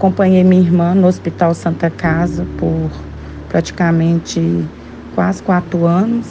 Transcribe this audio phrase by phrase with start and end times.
[0.00, 2.90] acompanhei minha irmã no Hospital Santa Casa por
[3.50, 4.64] praticamente
[5.14, 6.26] quase quatro anos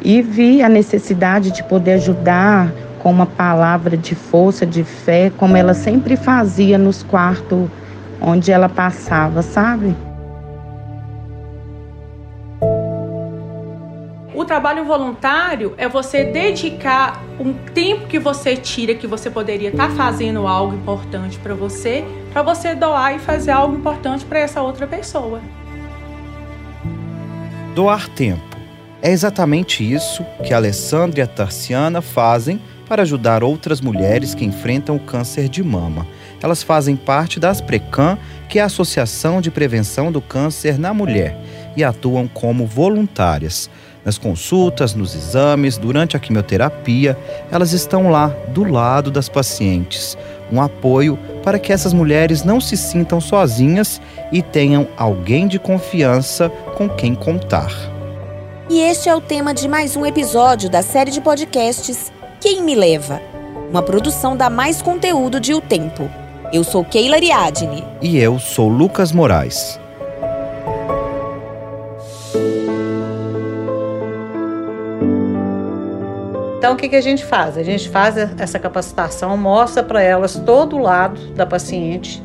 [0.00, 5.58] e vi a necessidade de poder ajudar com uma palavra de força, de fé, como
[5.58, 7.68] ela sempre fazia nos quartos
[8.18, 9.94] onde ela passava, sabe?
[14.60, 20.46] Trabalho voluntário é você dedicar um tempo que você tira, que você poderia estar fazendo
[20.46, 25.40] algo importante para você, para você doar e fazer algo importante para essa outra pessoa.
[27.74, 28.42] Doar tempo.
[29.00, 34.96] É exatamente isso que Alessandra e a Tarciana fazem para ajudar outras mulheres que enfrentam
[34.96, 36.06] o câncer de mama.
[36.42, 41.34] Elas fazem parte da Asprecan, que é a Associação de Prevenção do Câncer na Mulher,
[41.74, 43.70] e atuam como voluntárias.
[44.04, 47.16] Nas consultas, nos exames, durante a quimioterapia,
[47.50, 50.16] elas estão lá, do lado das pacientes.
[50.50, 54.00] Um apoio para que essas mulheres não se sintam sozinhas
[54.32, 57.70] e tenham alguém de confiança com quem contar.
[58.68, 62.74] E este é o tema de mais um episódio da série de podcasts Quem Me
[62.74, 63.20] Leva?
[63.68, 66.08] Uma produção da Mais Conteúdo de O Tempo.
[66.52, 67.84] Eu sou Keila Ariadne.
[68.00, 69.79] E eu sou Lucas Moraes.
[76.60, 77.56] Então, o que, que a gente faz?
[77.56, 82.22] A gente faz essa capacitação, mostra para elas todo o lado da paciente,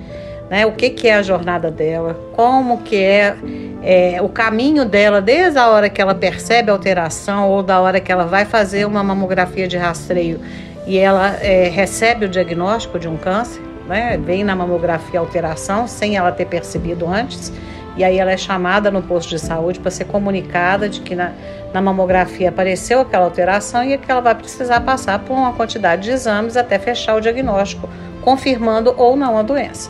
[0.50, 0.66] né?
[0.66, 3.34] O que, que é a jornada dela, como que é,
[3.82, 8.02] é, o caminho dela desde a hora que ela percebe a alteração ou da hora
[8.02, 10.42] que ela vai fazer uma mamografia de rastreio
[10.86, 14.20] e ela é, recebe o diagnóstico de um câncer, né?
[14.22, 17.54] Vem na mamografia alteração sem ela ter percebido antes
[17.98, 21.32] e aí ela é chamada no posto de saúde para ser comunicada de que na,
[21.74, 26.12] na mamografia apareceu aquela alteração e que ela vai precisar passar por uma quantidade de
[26.12, 27.90] exames até fechar o diagnóstico,
[28.22, 29.90] confirmando ou não a doença.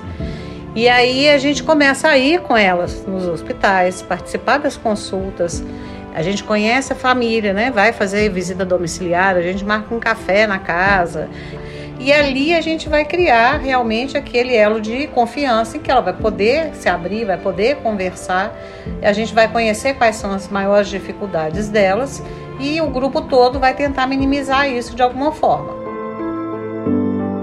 [0.76, 5.64] E aí a gente começa a ir com elas nos hospitais, participar das consultas.
[6.14, 7.72] A gente conhece a família, né?
[7.72, 11.30] Vai fazer visita domiciliar, a gente marca um café na casa.
[12.06, 16.14] E ali a gente vai criar realmente aquele elo de confiança em que ela vai
[16.14, 18.56] poder se abrir, vai poder conversar.
[19.02, 22.22] A gente vai conhecer quais são as maiores dificuldades delas
[22.60, 25.74] e o grupo todo vai tentar minimizar isso de alguma forma.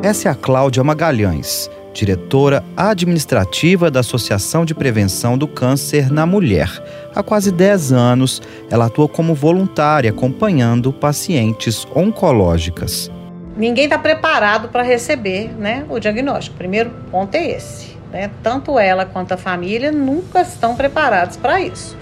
[0.00, 6.70] Essa é a Cláudia Magalhães, diretora administrativa da Associação de Prevenção do Câncer na Mulher.
[7.12, 8.40] Há quase 10 anos,
[8.70, 13.10] ela atua como voluntária acompanhando pacientes oncológicas
[13.56, 16.56] ninguém está preparado para receber né, o diagnóstico.
[16.56, 17.96] Primeiro ponto é esse.
[18.10, 18.30] Né?
[18.42, 21.96] Tanto ela quanto a família nunca estão preparados para isso.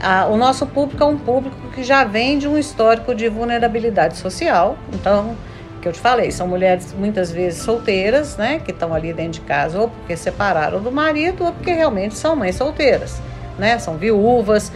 [0.00, 4.16] Ah, o nosso público é um público que já vem de um histórico de vulnerabilidade
[4.16, 4.76] social.
[4.92, 5.36] Então,
[5.82, 9.40] que eu te falei, são mulheres muitas vezes solteiras, né, que estão ali dentro de
[9.42, 13.20] casa ou porque separaram do marido ou porque realmente são mães solteiras,
[13.58, 14.72] né, são viúvas.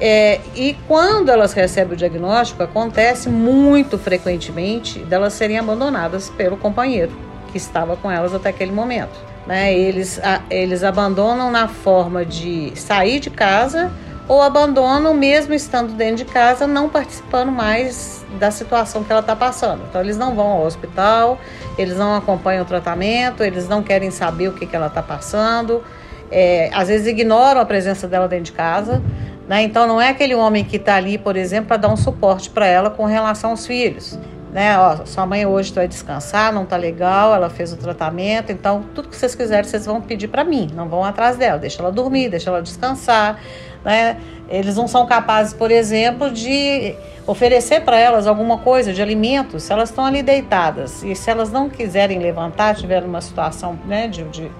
[0.00, 7.12] É, e quando elas recebem o diagnóstico, acontece muito frequentemente delas serem abandonadas pelo companheiro
[7.50, 9.18] que estava com elas até aquele momento.
[9.46, 9.74] Né?
[9.74, 13.90] Eles, a, eles abandonam na forma de sair de casa
[14.28, 19.34] ou abandonam mesmo estando dentro de casa, não participando mais da situação que ela está
[19.34, 19.82] passando.
[19.88, 21.38] Então eles não vão ao hospital,
[21.76, 25.82] eles não acompanham o tratamento, eles não querem saber o que, que ela está passando,
[26.30, 29.02] é, às vezes ignoram a presença dela dentro de casa.
[29.50, 29.64] Né?
[29.64, 32.68] Então não é aquele homem que está ali, por exemplo, para dar um suporte para
[32.68, 34.16] ela com relação aos filhos.
[34.52, 34.78] Né?
[34.78, 39.08] Ó, sua mãe hoje vai descansar, não está legal, ela fez o tratamento, então tudo
[39.08, 42.28] que vocês quiserem vocês vão pedir para mim, não vão atrás dela, deixa ela dormir,
[42.28, 43.40] deixa ela descansar,
[43.84, 44.18] né?
[44.48, 46.94] Eles não são capazes, por exemplo, de
[47.26, 51.50] oferecer para elas alguma coisa de alimento, se elas estão ali deitadas e se elas
[51.50, 54.50] não quiserem levantar, tiverem uma situação né, de, de,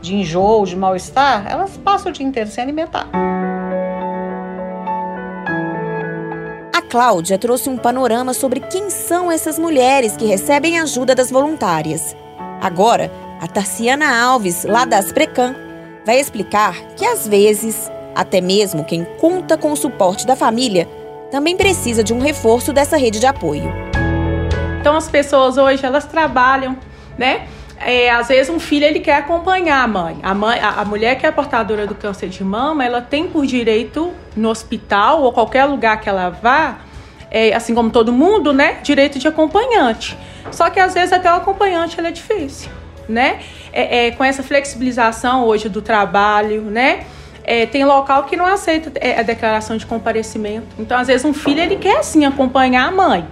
[0.00, 3.08] de enjoo, de mal-estar, elas passam o dia inteiro sem alimentar.
[6.82, 12.16] Cláudia trouxe um panorama sobre quem são essas mulheres que recebem ajuda das voluntárias.
[12.60, 15.54] Agora, a Tarciana Alves, lá das Precan,
[16.04, 20.88] vai explicar que às vezes, até mesmo quem conta com o suporte da família,
[21.30, 23.70] também precisa de um reforço dessa rede de apoio.
[24.80, 26.76] Então as pessoas hoje elas trabalham,
[27.18, 27.48] né?
[27.78, 30.18] É, às vezes um filho ele quer acompanhar a mãe.
[30.22, 33.44] A, mãe, a, a mulher que é portadora do câncer de mama, ela tem por
[33.44, 36.78] direito no hospital ou qualquer lugar que ela vá,
[37.30, 40.16] é, assim como todo mundo, né, direito de acompanhante.
[40.50, 42.70] Só que às vezes até o acompanhante é difícil,
[43.08, 43.40] né?
[43.72, 47.04] É, é, com essa flexibilização hoje do trabalho, né?
[47.44, 50.66] É, tem local que não aceita é, a declaração de comparecimento.
[50.78, 53.24] Então, às vezes, um filho ele quer sim acompanhar a mãe.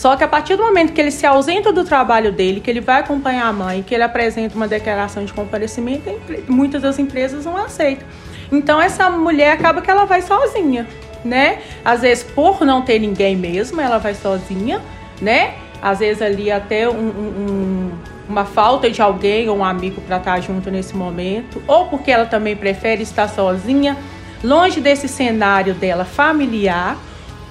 [0.00, 2.80] Só que a partir do momento que ele se ausenta do trabalho dele, que ele
[2.80, 6.08] vai acompanhar a mãe, que ele apresenta uma declaração de comparecimento,
[6.48, 8.08] muitas das empresas não aceitam.
[8.50, 10.86] Então essa mulher acaba que ela vai sozinha,
[11.22, 11.58] né?
[11.84, 14.80] Às vezes por não ter ninguém mesmo, ela vai sozinha,
[15.20, 15.52] né?
[15.82, 17.90] Às vezes ali até um, um,
[18.26, 22.24] uma falta de alguém ou um amigo para estar junto nesse momento, ou porque ela
[22.24, 23.98] também prefere estar sozinha,
[24.42, 26.96] longe desse cenário dela familiar,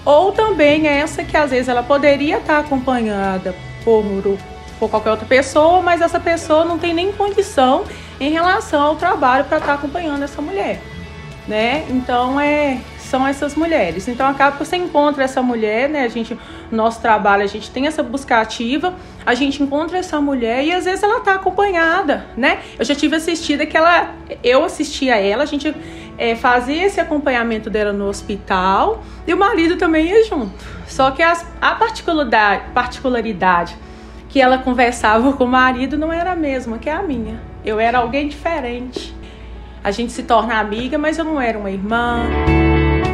[0.05, 4.03] ou também essa que às vezes ela poderia estar acompanhada por,
[4.79, 7.83] por qualquer outra pessoa, mas essa pessoa não tem nem condição
[8.19, 10.81] em relação ao trabalho para estar acompanhando essa mulher,
[11.47, 11.85] né?
[11.89, 12.79] Então é
[13.09, 14.07] são essas mulheres.
[14.07, 16.03] Então acaba que você encontra essa mulher, né?
[16.03, 16.37] A gente,
[16.71, 18.93] nosso trabalho, a gente tem essa busca ativa,
[19.25, 22.59] a gente encontra essa mulher e às vezes ela tá acompanhada, né?
[22.77, 24.13] Eu já tive assistida que ela,
[24.43, 25.73] eu assistia ela, a gente
[26.19, 30.65] é, fazia esse acompanhamento dela no hospital e o marido também ia junto.
[30.85, 33.77] Só que as, a particularidade, particularidade
[34.27, 37.41] que ela conversava com o marido não era a mesma que a minha.
[37.63, 39.15] Eu era alguém diferente.
[39.81, 42.25] A gente se torna amiga, mas eu não era uma irmã.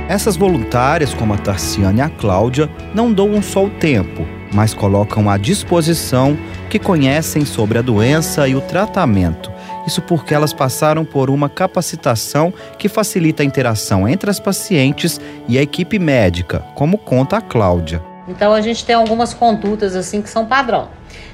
[0.10, 5.30] Essas voluntárias, como a Tarciane e a Cláudia, não doam só o tempo, mas colocam
[5.30, 6.38] à disposição
[6.70, 9.55] que conhecem sobre a doença e o tratamento.
[9.86, 15.58] Isso porque elas passaram por uma capacitação que facilita a interação entre as pacientes e
[15.58, 18.02] a equipe médica, como conta a Cláudia.
[18.28, 20.90] Então a gente tem algumas condutas assim que são padrão.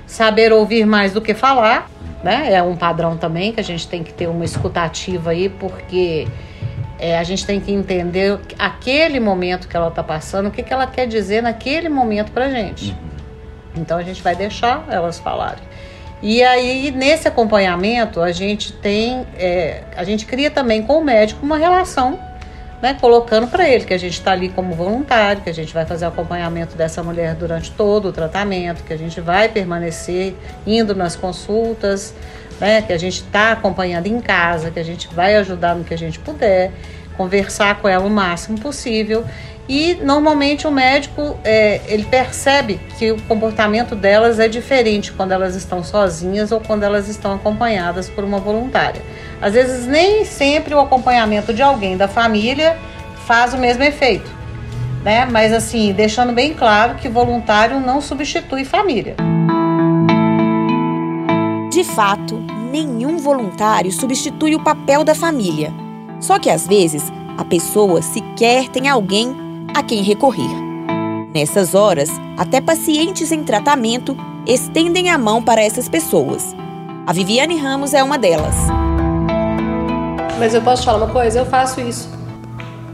[0.06, 1.90] Saber ouvir mais do que falar,
[2.22, 2.54] né?
[2.54, 6.28] É um padrão também que a gente tem que ter uma escutativa aí, porque
[7.00, 10.74] é, a gente tem que entender aquele momento que ela está passando, o que, que
[10.74, 12.92] ela quer dizer naquele momento para gente.
[12.92, 12.98] Uhum.
[13.78, 15.64] Então a gente vai deixar elas falarem.
[16.22, 21.44] E aí nesse acompanhamento a gente tem, é, a gente cria também com o médico
[21.44, 22.20] uma relação,
[22.82, 25.86] né, colocando para ele que a gente está ali como voluntário, que a gente vai
[25.86, 30.36] fazer o acompanhamento dessa mulher durante todo o tratamento, que a gente vai permanecer
[30.66, 32.14] indo nas consultas,
[32.60, 35.94] né, que a gente está acompanhando em casa, que a gente vai ajudar no que
[35.94, 36.72] a gente puder,
[37.18, 39.26] conversar com ela o máximo possível.
[39.70, 45.56] E normalmente o médico é, ele percebe que o comportamento delas é diferente quando elas
[45.56, 49.02] estão sozinhas ou quando elas estão acompanhadas por uma voluntária.
[49.42, 52.78] Às vezes nem sempre o acompanhamento de alguém da família
[53.26, 54.30] faz o mesmo efeito,
[55.04, 55.26] né?
[55.26, 59.16] Mas assim, deixando bem claro que voluntário não substitui família.
[61.72, 65.81] De fato, nenhum voluntário substitui o papel da família.
[66.22, 69.36] Só que às vezes a pessoa sequer tem alguém
[69.76, 70.50] a quem recorrer.
[71.34, 74.16] Nessas horas, até pacientes em tratamento
[74.46, 76.56] estendem a mão para essas pessoas.
[77.08, 78.56] A Viviane Ramos é uma delas.
[80.38, 81.40] Mas eu posso te falar uma coisa?
[81.40, 82.10] Eu faço isso.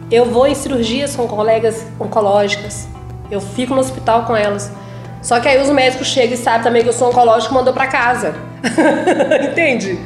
[0.09, 2.87] Eu vou em cirurgias com colegas oncológicas.
[3.29, 4.71] Eu fico no hospital com elas.
[5.21, 7.73] Só que aí os médicos chegam e sabem também que eu sou oncológico e mandou
[7.73, 8.33] para casa.
[9.51, 9.99] Entende?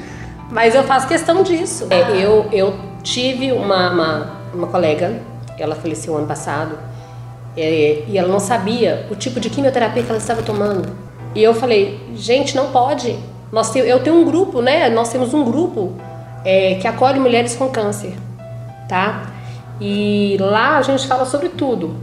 [0.50, 1.88] Mas eu faço questão disso.
[1.92, 5.22] É, eu, eu tive uma, uma, uma, colega,
[5.58, 6.78] ela faleceu ano passado,
[7.58, 10.90] é, e ela não sabia o tipo de quimioterapia que ela estava tomando.
[11.36, 13.18] E eu falei, gente, não pode.
[13.52, 14.90] Nós eu tenho um grupo, né?
[14.90, 15.94] Nós temos um grupo
[16.46, 18.14] é, que acolhe mulheres com câncer,
[18.88, 19.32] tá?
[19.80, 21.96] E lá a gente fala sobre tudo.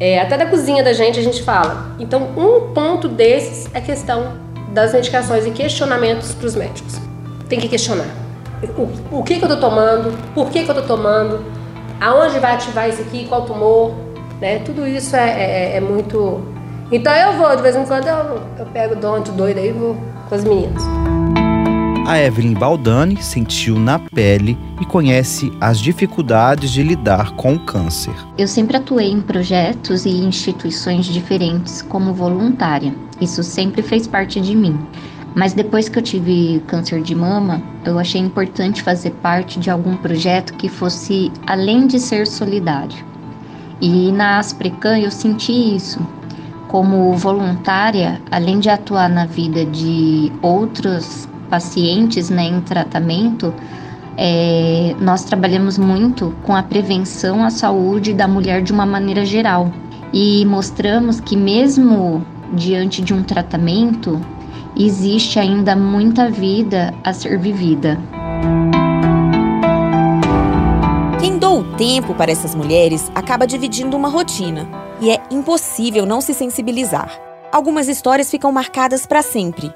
[0.00, 1.92] É, até da cozinha da gente a gente fala.
[1.98, 4.34] Então, um ponto desses é a questão
[4.72, 7.00] das medicações e questionamentos para os médicos.
[7.48, 8.27] Tem que questionar.
[8.76, 10.12] O, o que, que eu estou tomando?
[10.34, 11.44] Por que, que eu estou tomando?
[12.00, 13.26] Aonde vai ativar isso aqui?
[13.26, 13.94] Qual tumor?
[14.40, 14.60] Né?
[14.60, 16.40] Tudo isso é, é, é, muito.
[16.90, 19.96] Então eu vou, de vez em quando eu, eu pego o doente doido aí vou
[20.28, 20.82] com as meninas.
[22.06, 28.14] A Evelyn Baldani sentiu na pele e conhece as dificuldades de lidar com o câncer.
[28.38, 32.94] Eu sempre atuei em projetos e instituições diferentes como voluntária.
[33.20, 34.78] Isso sempre fez parte de mim.
[35.34, 39.96] Mas depois que eu tive câncer de mama, eu achei importante fazer parte de algum
[39.96, 43.06] projeto que fosse além de ser solidário.
[43.80, 46.00] E na Asprecan eu senti isso.
[46.66, 53.54] Como voluntária, além de atuar na vida de outros pacientes né, em tratamento,
[54.16, 59.72] é, nós trabalhamos muito com a prevenção à saúde da mulher de uma maneira geral
[60.12, 64.20] e mostramos que, mesmo diante de um tratamento,
[64.78, 67.98] existe ainda muita vida a ser vivida.
[71.20, 74.68] Quem dou o tempo para essas mulheres acaba dividindo uma rotina
[75.00, 77.20] e é impossível não se sensibilizar.
[77.50, 79.72] Algumas histórias ficam marcadas para sempre.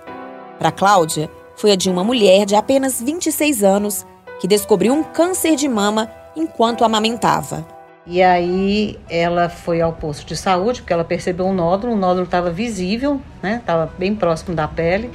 [0.58, 4.06] Para Cláudia, foi a de uma mulher de apenas 26 anos
[4.40, 7.66] que descobriu um câncer de mama enquanto amamentava.
[8.06, 12.24] E aí ela foi ao posto de saúde, porque ela percebeu um nódulo, o nódulo
[12.24, 13.56] estava visível, né?
[13.60, 15.10] Estava bem próximo da pele.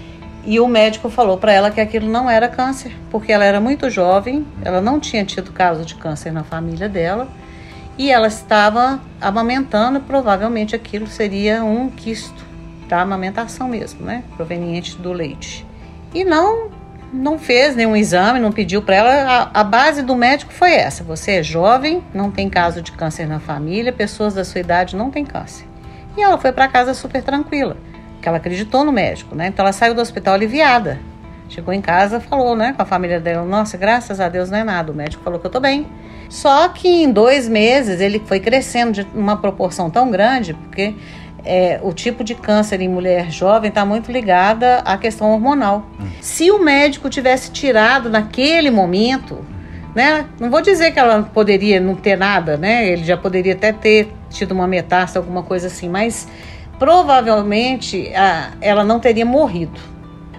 [0.46, 3.90] E o médico falou para ela que aquilo não era câncer, porque ela era muito
[3.90, 7.28] jovem, ela não tinha tido caso de câncer na família dela
[7.98, 12.46] e ela estava amamentando, provavelmente aquilo seria um quisto
[12.88, 14.24] da amamentação mesmo, né?
[14.36, 15.66] Proveniente do leite.
[16.14, 16.70] E não
[17.12, 19.50] não fez nenhum exame, não pediu para ela.
[19.54, 23.28] A, a, base do médico foi essa: você é jovem, não tem caso de câncer
[23.28, 25.66] na família, pessoas da sua idade não têm câncer.
[26.18, 27.78] E ela foi para casa super tranquila,
[28.14, 29.48] porque ela acreditou no médico, né?
[29.48, 31.00] Então ela saiu do hospital aliviada.
[31.50, 34.64] Chegou em casa, falou, né, com a família dela: Nossa, graças a Deus não é
[34.64, 34.92] nada.
[34.92, 35.88] O médico falou que eu tô bem.
[36.30, 40.94] Só que em dois meses ele foi crescendo de uma proporção tão grande, porque
[41.46, 45.86] é, o tipo de câncer em mulher jovem está muito ligada à questão hormonal.
[46.22, 49.46] Se o médico tivesse tirado naquele momento,
[49.96, 53.72] né, não vou dizer que ela poderia não ter nada, né, ele já poderia até
[53.72, 56.28] ter tido uma metástase, alguma coisa assim, mas
[56.78, 59.80] provavelmente a, ela não teria morrido.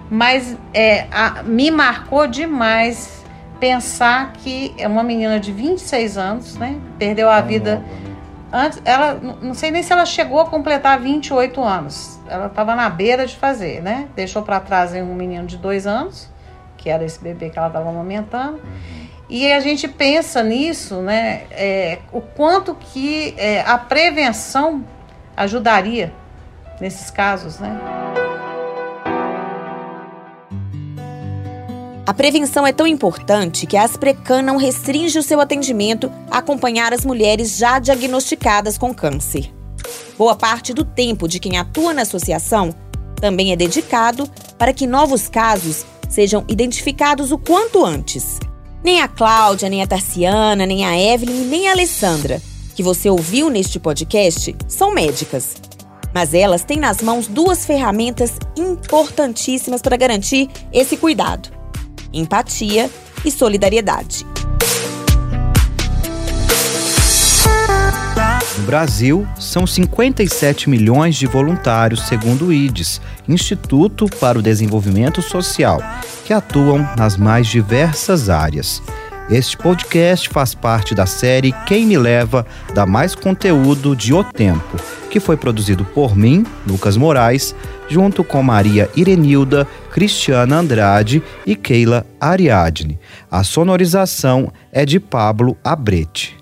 [0.09, 3.23] Mas é, a, me marcou demais
[3.59, 7.75] pensar que é uma menina de 26 anos, né, perdeu a vida.
[7.77, 8.08] Nova, né?
[8.51, 12.19] Antes, ela, não sei nem se ela chegou a completar 28 anos.
[12.27, 14.07] Ela estava na beira de fazer, né?
[14.15, 16.29] Deixou para trás um menino de dois anos,
[16.75, 18.59] que era esse bebê que ela estava amamentando.
[19.29, 21.43] E a gente pensa nisso, né?
[21.51, 24.83] É, o quanto que é, a prevenção
[25.37, 26.11] ajudaria
[26.81, 27.79] nesses casos, né?
[32.09, 36.91] A prevenção é tão importante que a Asprecan não restringe o seu atendimento a acompanhar
[36.91, 39.53] as mulheres já diagnosticadas com câncer.
[40.17, 42.73] Boa parte do tempo de quem atua na associação
[43.21, 48.39] também é dedicado para que novos casos sejam identificados o quanto antes.
[48.83, 52.41] Nem a Cláudia, nem a Tarciana, nem a Evelyn, nem a Alessandra,
[52.75, 55.57] que você ouviu neste podcast, são médicas.
[56.11, 61.58] Mas elas têm nas mãos duas ferramentas importantíssimas para garantir esse cuidado
[62.13, 62.89] empatia
[63.23, 64.25] e solidariedade.
[68.57, 75.81] No Brasil, são 57 milhões de voluntários, segundo o IDES, Instituto para o Desenvolvimento Social,
[76.25, 78.81] que atuam nas mais diversas áreas.
[79.29, 84.75] Este podcast faz parte da série Quem Me Leva, da Mais Conteúdo de O Tempo,
[85.11, 87.55] que foi produzido por mim, Lucas Moraes,
[87.87, 92.99] junto com Maria Irenilda, Cristiana Andrade e Keila Ariadne.
[93.29, 96.38] A sonorização é de Pablo Abrete.